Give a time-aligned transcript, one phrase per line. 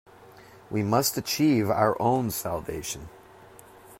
[0.71, 3.09] We must achieve our own salvation.